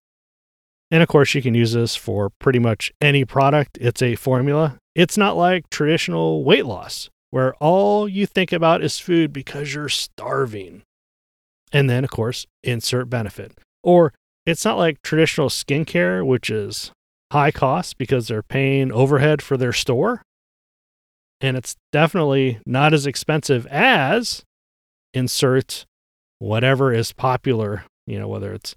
And 0.90 1.02
of 1.02 1.08
course, 1.08 1.34
you 1.34 1.42
can 1.42 1.54
use 1.54 1.72
this 1.72 1.94
for 1.94 2.30
pretty 2.40 2.58
much 2.58 2.90
any 3.00 3.24
product. 3.24 3.76
It's 3.80 4.02
a 4.02 4.16
formula. 4.16 4.78
It's 4.94 5.18
not 5.18 5.36
like 5.36 5.68
traditional 5.70 6.44
weight 6.44 6.64
loss, 6.64 7.10
where 7.30 7.54
all 7.56 8.08
you 8.08 8.26
think 8.26 8.52
about 8.52 8.82
is 8.82 8.98
food 8.98 9.32
because 9.32 9.74
you're 9.74 9.90
starving. 9.90 10.82
And 11.72 11.90
then, 11.90 12.04
of 12.04 12.10
course, 12.10 12.46
insert 12.62 13.10
benefit. 13.10 13.52
Or 13.82 14.14
it's 14.46 14.64
not 14.64 14.78
like 14.78 15.02
traditional 15.02 15.50
skincare, 15.50 16.26
which 16.26 16.48
is 16.48 16.90
high 17.32 17.50
cost 17.50 17.98
because 17.98 18.28
they're 18.28 18.42
paying 18.42 18.92
overhead 18.92 19.42
for 19.42 19.56
their 19.56 19.72
store. 19.72 20.22
And 21.40 21.56
it's 21.56 21.76
definitely 21.92 22.60
not 22.66 22.92
as 22.92 23.06
expensive 23.06 23.66
as 23.66 24.44
insert 25.14 25.86
whatever 26.38 26.92
is 26.92 27.12
popular, 27.12 27.84
you 28.06 28.18
know, 28.18 28.28
whether 28.28 28.52
it's 28.52 28.74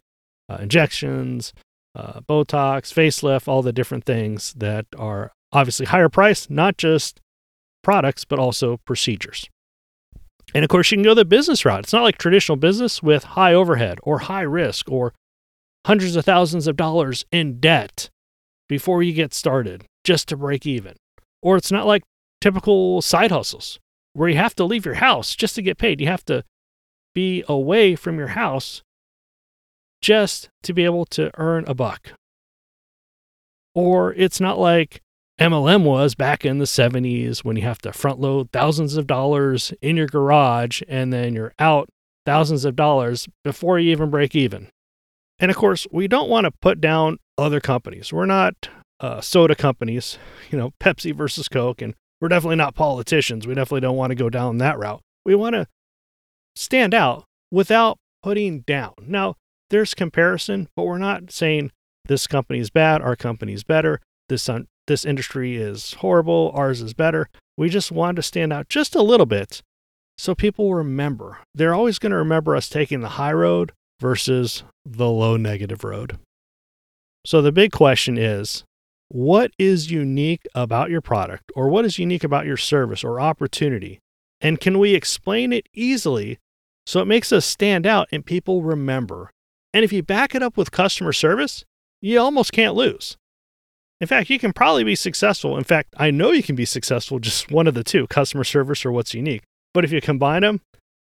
uh, 0.50 0.58
injections, 0.62 1.54
uh, 1.96 2.22
Botox, 2.22 2.94
facelift, 2.94 3.48
all 3.48 3.62
the 3.62 3.74
different 3.74 4.06
things 4.06 4.54
that 4.54 4.86
are 4.98 5.32
obviously 5.52 5.86
higher 5.86 6.10
price, 6.10 6.50
not 6.50 6.78
just 6.78 7.20
products, 7.84 8.26
but 8.26 8.40
also 8.40 8.78
procedures. 8.86 9.48
And 10.54 10.64
of 10.64 10.70
course, 10.70 10.92
you 10.92 10.98
can 10.98 11.04
go 11.04 11.14
the 11.14 11.26
business 11.26 11.66
route. 11.66 11.84
It's 11.84 11.94
not 11.94 12.04
like 12.04 12.18
traditional 12.18 12.58
business 12.58 13.02
with 13.02 13.24
high 13.24 13.54
overhead 13.54 14.00
or 14.04 14.20
high 14.20 14.42
risk 14.42 14.90
or 14.92 15.14
hundreds 15.86 16.16
of 16.16 16.26
thousands 16.26 16.68
of 16.68 16.76
dollars 16.76 17.26
in 17.32 17.60
debt 17.60 18.10
before 18.72 19.04
you 19.04 19.12
get 19.12 19.34
started 19.34 19.84
just 20.06 20.30
to 20.30 20.38
break 20.38 20.66
even. 20.66 20.96
Or 21.42 21.58
it's 21.58 21.74
not 21.74 21.86
like 21.86 22.04
typical 22.40 23.02
side 23.02 23.30
hustles 23.30 23.78
where 24.14 24.30
you 24.30 24.38
have 24.38 24.56
to 24.56 24.64
leave 24.64 24.86
your 24.86 24.96
house 24.96 25.36
just 25.36 25.56
to 25.56 25.62
get 25.62 25.78
paid. 25.78 26.00
You 26.00 26.08
have 26.08 26.24
to 26.26 26.46
be 27.14 27.44
away 27.50 27.98
from 27.98 28.18
your 28.18 28.30
house 28.30 28.82
just 30.02 30.50
to 30.64 30.74
be 30.74 30.86
able 30.86 31.06
to 31.08 31.32
earn 31.38 31.66
a 31.68 31.74
buck. 31.74 32.14
Or 33.76 34.14
it's 34.14 34.40
not 34.40 34.58
like 34.58 35.02
MLM 35.38 35.84
was 35.84 36.16
back 36.16 36.46
in 36.46 36.60
the 36.60 36.66
70s 36.66 37.40
when 37.40 37.58
you 37.58 37.64
have 37.64 37.80
to 37.80 37.92
front 37.92 38.22
load 38.22 38.54
thousands 38.54 38.96
of 38.96 39.06
dollars 39.06 39.74
in 39.82 39.98
your 39.98 40.08
garage 40.08 40.82
and 40.88 41.12
then 41.12 41.34
you're 41.34 41.54
out 41.60 41.90
thousands 42.26 42.64
of 42.64 42.78
dollars 42.78 43.28
before 43.44 43.80
you 43.80 43.92
even 43.92 44.10
break 44.10 44.34
even. 44.34 44.70
And 45.40 45.52
of 45.52 45.58
course, 45.58 45.88
we 45.92 46.08
don't 46.08 46.30
want 46.30 46.46
to 46.46 46.52
put 46.62 46.80
down 46.80 47.18
other 47.42 47.60
companies. 47.60 48.14
We're 48.14 48.26
not 48.26 48.70
uh, 49.00 49.22
soda 49.22 49.56
companies, 49.56 50.18
you 50.50 50.58
know, 50.58 50.72
Pepsi 50.80 51.16
versus 51.16 51.48
Coke, 51.48 51.82
and 51.82 51.96
we're 52.20 52.30
definitely 52.30 52.58
not 52.58 52.76
politicians. 52.76 53.48
We 53.48 53.56
definitely 53.56 53.82
don't 53.82 53.98
want 53.98 54.12
to 54.12 54.16
go 54.16 54.30
down 54.30 54.58
that 54.60 54.78
route. 54.78 55.02
We 55.26 55.36
want 55.36 55.56
to 55.56 55.68
stand 56.56 56.94
out 56.94 57.26
without 57.52 57.98
putting 58.24 58.62
down. 58.62 58.94
Now, 59.02 59.36
there's 59.70 59.94
comparison, 59.94 60.70
but 60.76 60.84
we're 60.84 60.98
not 60.98 61.32
saying 61.32 61.72
this 62.06 62.28
company 62.28 62.60
is 62.60 62.70
bad, 62.70 63.02
our 63.02 63.16
company 63.16 63.54
is 63.54 63.64
better, 63.64 64.00
this 64.30 64.48
un- 64.50 64.68
this 64.88 65.06
industry 65.06 65.56
is 65.56 65.94
horrible, 65.96 66.52
ours 66.54 66.82
is 66.82 66.94
better. 66.94 67.28
We 67.58 67.70
just 67.70 67.92
want 67.92 68.18
to 68.18 68.22
stand 68.22 68.52
out 68.52 68.70
just 68.70 68.96
a 68.96 69.02
little 69.02 69.26
bit 69.26 69.62
so 70.18 70.36
people 70.36 70.76
remember. 70.76 71.40
They're 71.56 71.74
always 71.74 71.98
going 71.98 72.12
to 72.12 72.18
remember 72.18 72.56
us 72.56 72.70
taking 72.70 73.02
the 73.02 73.10
high 73.10 73.34
road 73.34 73.72
versus 74.00 74.64
the 74.86 75.10
low 75.10 75.38
negative 75.38 75.84
road. 75.84 76.20
So 77.26 77.42
the 77.42 77.52
big 77.52 77.72
question 77.72 78.18
is 78.18 78.64
what 79.10 79.52
is 79.60 79.92
unique 79.92 80.48
about 80.56 80.90
your 80.90 81.02
product 81.02 81.52
or 81.56 81.70
what 81.70 81.86
is 81.86 82.00
unique 82.00 82.24
about 82.24 82.46
your 82.46 82.58
service 82.58 83.04
or 83.04 83.20
opportunity? 83.20 84.00
And 84.40 84.60
can 84.60 84.80
we 84.80 84.96
explain 84.96 85.54
it 85.54 85.68
easily 85.74 86.40
so 86.86 87.00
it 87.00 87.08
makes 87.08 87.32
us 87.32 87.46
stand 87.46 87.86
out 87.86 88.08
and 88.12 88.26
people 88.26 88.64
remember? 88.64 89.30
And 89.74 89.86
if 89.86 89.94
you 89.94 90.02
back 90.02 90.34
it 90.34 90.42
up 90.42 90.58
with 90.58 90.72
customer 90.72 91.14
service, 91.14 91.64
you 92.02 92.20
almost 92.20 92.52
can't 92.52 92.76
lose. 92.76 93.18
In 94.00 94.08
fact, 94.08 94.32
you 94.32 94.40
can 94.40 94.52
probably 94.52 94.84
be 94.84 94.96
successful. 94.96 95.58
In 95.58 95.64
fact, 95.64 95.94
I 95.98 96.10
know 96.10 96.32
you 96.32 96.42
can 96.42 96.56
be 96.56 96.66
successful 96.66 97.20
just 97.20 97.52
one 97.52 97.68
of 97.68 97.76
the 97.76 97.84
two 97.84 98.08
customer 98.08 98.44
service 98.44 98.84
or 98.86 98.92
what's 98.92 99.14
unique. 99.14 99.44
But 99.74 99.86
if 99.86 99.92
you 99.92 100.02
combine 100.02 100.42
them, 100.42 100.62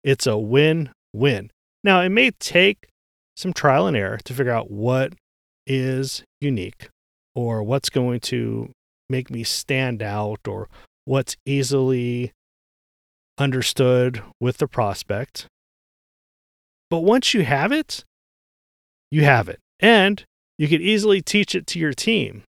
it's 0.03 0.25
a 0.25 0.37
win 0.37 0.89
win. 1.13 1.51
Now, 1.83 2.01
it 2.01 2.09
may 2.09 2.31
take 2.31 2.87
some 3.35 3.53
trial 3.53 3.87
and 3.87 3.95
error 3.95 4.19
to 4.25 4.33
figure 4.33 4.51
out 4.51 4.69
what 4.69 5.13
is 5.69 6.23
unique 6.41 6.89
or 7.35 7.63
what's 7.63 7.89
going 7.89 8.19
to 8.19 8.71
make 9.09 9.29
me 9.29 9.43
stand 9.43 10.01
out 10.03 10.47
or 10.47 10.67
what's 11.05 11.37
easily 11.45 12.33
understood 13.37 14.21
with 14.41 14.57
the 14.57 14.67
prospect. 14.67 15.47
But 16.89 16.99
once 16.99 17.33
you 17.33 17.43
have 17.43 17.71
it, 17.71 18.03
you 19.11 19.23
have 19.23 19.47
it. 19.47 19.59
And 19.79 20.23
you 20.57 20.67
can 20.67 20.81
easily 20.81 21.21
teach 21.21 21.55
it 21.55 21.65
to 21.67 21.79
your 21.79 21.93
team. 21.93 22.43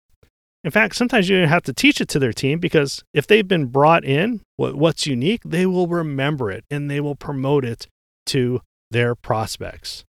In 0.62 0.70
fact, 0.70 0.96
sometimes 0.96 1.28
you 1.28 1.38
don't 1.38 1.48
have 1.48 1.62
to 1.64 1.72
teach 1.72 2.00
it 2.00 2.08
to 2.08 2.18
their 2.18 2.32
team 2.32 2.58
because 2.58 3.02
if 3.14 3.26
they've 3.26 3.46
been 3.46 3.66
brought 3.66 4.04
in, 4.04 4.42
what's 4.56 5.06
unique, 5.06 5.42
they 5.44 5.64
will 5.64 5.86
remember 5.86 6.50
it 6.50 6.64
and 6.70 6.90
they 6.90 7.00
will 7.00 7.14
promote 7.14 7.64
it 7.64 7.86
to 8.26 8.60
their 8.90 9.14
prospects. 9.14 10.04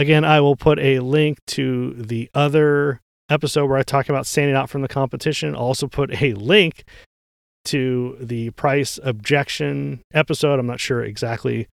Again, 0.00 0.24
I 0.24 0.40
will 0.40 0.56
put 0.56 0.78
a 0.78 1.00
link 1.00 1.44
to 1.48 1.92
the 1.92 2.30
other 2.32 3.02
episode 3.28 3.66
where 3.66 3.76
I 3.76 3.82
talk 3.82 4.08
about 4.08 4.26
standing 4.26 4.56
out 4.56 4.70
from 4.70 4.80
the 4.80 4.88
competition. 4.88 5.54
I'll 5.54 5.60
also 5.60 5.88
put 5.88 6.22
a 6.22 6.32
link 6.32 6.84
to 7.66 8.16
the 8.18 8.48
price 8.52 8.98
objection 9.02 10.00
episode. 10.14 10.58
I'm 10.58 10.66
not 10.66 10.80
sure 10.80 11.04
exactly 11.04 11.68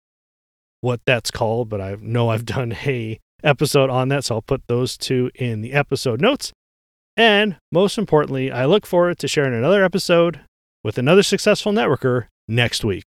what 0.81 1.01
that's 1.05 1.29
called, 1.29 1.69
but 1.69 1.79
I 1.79 1.97
know 2.01 2.29
I've 2.29 2.47
done 2.47 2.71
a 2.87 3.19
episode 3.43 3.91
on 3.91 4.07
that, 4.07 4.25
so 4.25 4.33
I'll 4.33 4.41
put 4.41 4.63
those 4.65 4.97
two 4.97 5.29
in 5.35 5.61
the 5.61 5.73
episode 5.73 6.19
notes. 6.19 6.51
And 7.15 7.57
most 7.71 7.95
importantly, 7.95 8.51
I 8.51 8.65
look 8.65 8.87
forward 8.87 9.19
to 9.19 9.27
sharing 9.27 9.53
another 9.53 9.83
episode 9.83 10.39
with 10.83 10.97
another 10.97 11.21
successful 11.21 11.71
networker 11.71 12.25
next 12.47 12.83
week. 12.83 13.03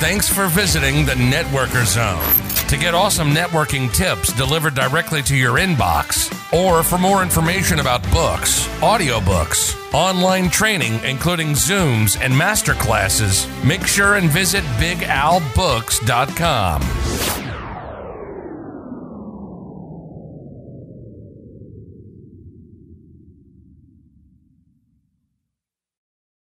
Thanks 0.00 0.28
for 0.28 0.48
visiting 0.48 1.04
the 1.04 1.12
Networker 1.12 1.84
Zone. 1.84 2.24
To 2.68 2.78
get 2.78 2.94
awesome 2.94 3.34
networking 3.34 3.92
tips 3.92 4.32
delivered 4.32 4.74
directly 4.74 5.20
to 5.24 5.36
your 5.36 5.58
inbox, 5.58 6.32
or 6.52 6.82
for 6.82 6.96
more 6.96 7.22
information 7.22 7.80
about 7.80 8.02
books, 8.10 8.66
audiobooks, 8.78 9.76
online 9.92 10.48
training, 10.48 11.00
including 11.04 11.48
Zooms 11.48 12.18
and 12.18 12.32
masterclasses, 12.32 13.46
make 13.62 13.86
sure 13.86 14.14
and 14.14 14.30
visit 14.30 14.64
BigAlBooks.com. 14.80 17.59